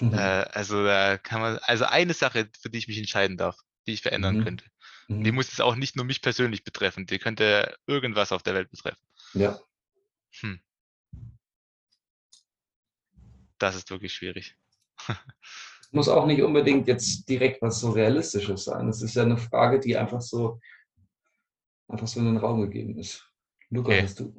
[0.00, 0.06] Äh,
[0.52, 4.02] also da kann man, also eine Sache, für die ich mich entscheiden darf, die ich
[4.02, 4.44] verändern mhm.
[4.44, 4.64] könnte.
[5.08, 5.24] Mhm.
[5.24, 8.70] Die muss es auch nicht nur mich persönlich betreffen, die könnte irgendwas auf der Welt
[8.70, 9.00] betreffen.
[9.34, 9.58] Ja.
[10.40, 10.60] Hm.
[13.58, 14.56] Das ist wirklich schwierig.
[15.92, 18.88] muss auch nicht unbedingt jetzt direkt was so Realistisches sein.
[18.88, 20.60] Es ist ja eine Frage, die einfach so
[21.88, 23.24] einfach so in den Raum gegeben ist.
[23.70, 24.02] Lukas, okay.
[24.02, 24.34] hast du?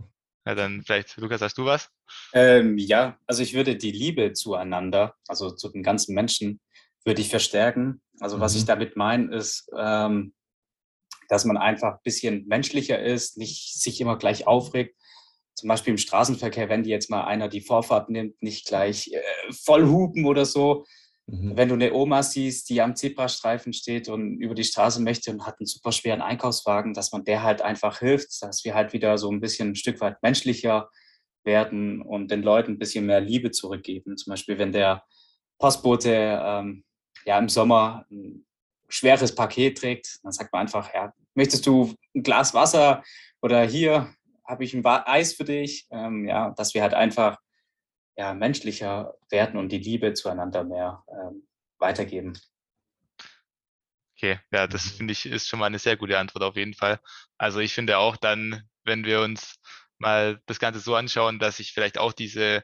[0.48, 1.90] Ja, dann vielleicht, Lukas, hast du was?
[2.34, 6.62] Ähm, ja, also ich würde die Liebe zueinander, also zu den ganzen Menschen,
[7.04, 8.02] würde ich verstärken.
[8.22, 8.42] Also mhm.
[8.42, 8.68] was ich mhm.
[8.68, 10.34] damit meine, ist, ähm,
[11.28, 14.96] dass man einfach ein bisschen menschlicher ist, nicht sich immer gleich aufregt.
[15.54, 19.22] Zum Beispiel im Straßenverkehr, wenn die jetzt mal einer die Vorfahrt nimmt, nicht gleich äh,
[19.52, 20.86] voll hupen oder so,
[21.28, 21.58] Mhm.
[21.58, 25.46] Wenn du eine Oma siehst, die am Zebrastreifen steht und über die Straße möchte und
[25.46, 29.18] hat einen super schweren Einkaufswagen, dass man der halt einfach hilft, dass wir halt wieder
[29.18, 30.90] so ein bisschen ein Stück weit menschlicher
[31.44, 34.18] werden und den Leuten ein bisschen mehr Liebe zurückgeben.
[34.18, 35.04] Zum Beispiel, wenn der
[35.60, 36.84] Postbote ähm,
[37.26, 38.46] ja im Sommer ein
[38.88, 43.04] schweres Paket trägt, dann sagt man einfach, ja, möchtest du ein Glas Wasser
[43.42, 44.14] oder hier
[44.46, 45.88] habe ich ein Eis für dich?
[45.92, 47.38] Ähm, ja, dass wir halt einfach
[48.18, 52.34] ja, menschlicher werden und die Liebe zueinander mehr ähm, weitergeben.
[54.16, 57.00] Okay, ja, das finde ich ist schon mal eine sehr gute Antwort auf jeden Fall.
[57.38, 59.60] Also ich finde auch dann, wenn wir uns
[60.00, 62.64] mal das Ganze so anschauen, dass ich vielleicht auch diese,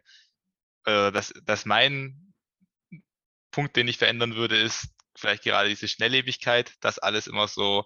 [0.86, 2.34] äh, dass, dass mein
[3.52, 7.86] Punkt, den ich verändern würde, ist vielleicht gerade diese Schnelllebigkeit, dass alles immer so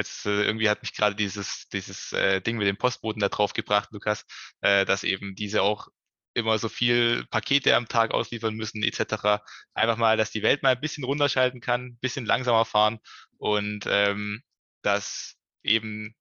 [0.00, 3.52] Jetzt äh, irgendwie hat mich gerade dieses, dieses äh, Ding mit dem Postboten da drauf
[3.52, 4.24] gebracht, Lukas,
[4.62, 5.88] äh, dass eben diese auch
[6.40, 9.42] immer so viel Pakete am Tag ausliefern müssen etc.
[9.74, 12.98] Einfach mal, dass die Welt mal ein bisschen runterschalten kann, ein bisschen langsamer fahren
[13.38, 14.42] und ähm,
[14.82, 16.14] dass eben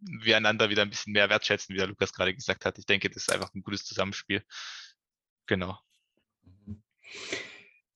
[0.00, 2.78] wir einander wieder ein bisschen mehr wertschätzen, wie der Lukas gerade gesagt hat.
[2.78, 4.44] Ich denke, das ist einfach ein gutes Zusammenspiel.
[5.46, 5.78] Genau.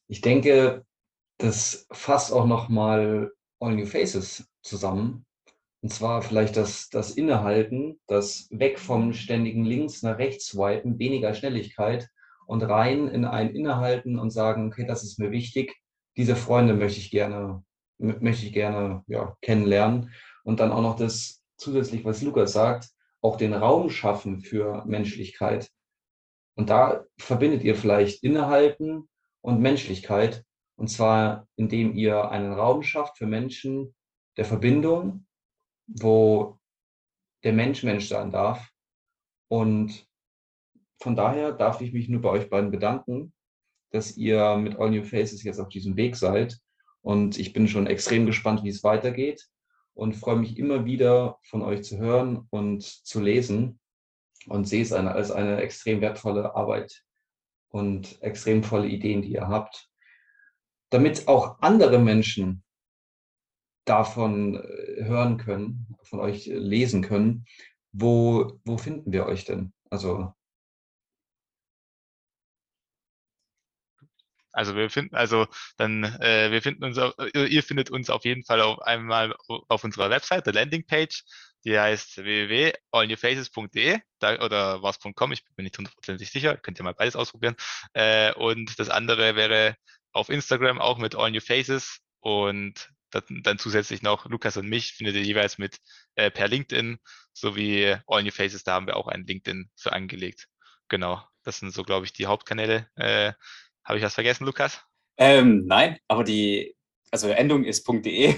[0.07, 0.87] Ich denke,
[1.39, 5.27] das fasst auch nochmal All New Faces zusammen,
[5.81, 11.35] und zwar vielleicht das, das Innehalten, das Weg vom ständigen Links nach rechts swipen, weniger
[11.35, 12.09] Schnelligkeit
[12.47, 15.77] und rein in ein Innehalten und sagen, okay, das ist mir wichtig,
[16.17, 17.63] diese Freunde möchte ich gerne
[17.99, 20.13] möchte ich gerne ja, kennenlernen.
[20.45, 22.89] Und dann auch noch das zusätzlich, was Lukas sagt,
[23.21, 25.69] auch den Raum schaffen für Menschlichkeit.
[26.55, 29.09] Und da verbindet ihr vielleicht Innehalten
[29.41, 30.45] und Menschlichkeit.
[30.77, 33.95] Und zwar, indem ihr einen Raum schafft für Menschen
[34.37, 35.27] der Verbindung,
[35.89, 36.59] wo
[37.43, 38.71] der Mensch Mensch sein darf.
[39.49, 40.07] Und
[41.01, 43.33] von daher darf ich mich nur bei euch beiden bedanken,
[43.91, 46.59] dass ihr mit All New Faces jetzt auf diesem Weg seid.
[47.01, 49.49] Und ich bin schon extrem gespannt, wie es weitergeht
[49.95, 53.81] und freue mich immer wieder von euch zu hören und zu lesen
[54.47, 57.03] und sehe es als eine extrem wertvolle Arbeit
[57.71, 59.89] und extrem volle Ideen, die ihr habt,
[60.91, 62.63] damit auch andere Menschen
[63.89, 67.47] davon äh, hören können, von euch lesen können.
[67.93, 69.73] Wo, wo finden wir euch denn?
[69.91, 70.33] Also
[74.53, 75.47] Also wir finden, also
[75.77, 79.33] dann, äh, wir finden uns, äh, ihr findet uns auf jeden Fall auf einmal
[79.69, 81.23] auf unserer Website, der Landingpage,
[81.65, 83.99] die heißt www.allnewfaces.de
[84.41, 87.55] oder was.com, ich bin nicht hundertprozentig sicher, könnt ihr mal beides ausprobieren.
[87.93, 89.77] Äh, und das andere wäre
[90.13, 95.17] auf Instagram auch mit All New Faces und dann zusätzlich noch Lukas und mich findet
[95.17, 95.79] ihr jeweils mit
[96.15, 96.99] äh, per LinkedIn
[97.33, 100.49] sowie All New Faces, da haben wir auch einen LinkedIn für angelegt.
[100.89, 102.89] Genau, das sind so, glaube ich, die Hauptkanäle.
[102.97, 103.33] Äh,
[103.85, 104.83] habe ich was vergessen, Lukas?
[105.17, 106.77] Ähm, nein, aber die
[107.11, 108.35] also Endung ist .de.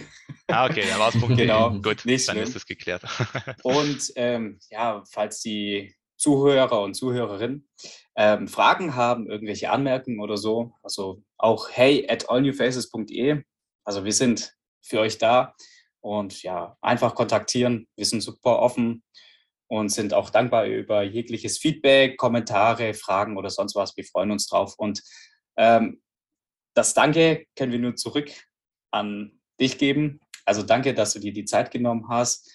[0.46, 1.36] Ah, okay, dann war es .de.
[1.36, 2.48] genau, gut, nicht dann schlimm.
[2.48, 3.02] ist es geklärt.
[3.62, 7.68] und ähm, ja, falls die Zuhörer und Zuhörerinnen
[8.16, 13.42] ähm, Fragen haben, irgendwelche Anmerkungen oder so, also auch hey at allnewfaces.de.
[13.84, 15.54] Also wir sind für euch da
[16.00, 17.88] und ja, einfach kontaktieren.
[17.96, 19.02] Wir sind super offen
[19.68, 23.96] und sind auch dankbar über jegliches Feedback, Kommentare, Fragen oder sonst was.
[23.96, 25.02] Wir freuen uns drauf und
[25.56, 26.02] ähm,
[26.74, 28.30] das Danke können wir nur zurück
[28.90, 30.20] an dich geben.
[30.44, 32.50] Also danke, dass du dir die Zeit genommen hast.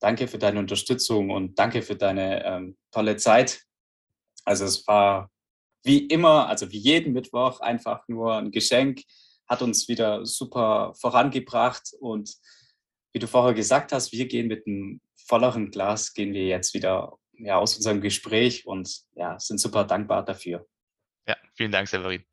[0.00, 3.62] Danke für deine Unterstützung und danke für deine ähm, tolle Zeit.
[4.44, 5.30] Also es war
[5.84, 9.02] wie immer, also wie jeden Mittwoch einfach nur ein Geschenk,
[9.48, 12.34] hat uns wieder super vorangebracht und
[13.12, 17.18] wie du vorher gesagt hast, wir gehen mit einem volleren Glas, gehen wir jetzt wieder
[17.38, 20.66] ja, aus unserem Gespräch und ja, sind super dankbar dafür.
[21.26, 22.24] Ja, vielen Dank, Severin.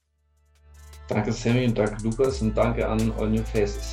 [1.08, 3.92] Danke Sammy und danke Lukas und danke an All New Faces.